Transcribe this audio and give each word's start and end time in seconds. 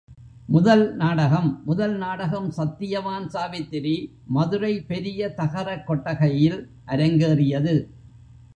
முதல் 0.47 0.95
நாடகம் 0.95 1.61
முதல் 1.65 1.97
நாடகம் 1.97 2.53
சத்தியவான் 2.57 3.27
சாவித்திரி 3.27 3.95
மதுரை 4.27 4.81
பெரிய 4.81 5.29
தகரக் 5.37 5.87
கொட்டகையில் 5.87 6.59
அரங்கேறியது. 6.87 7.75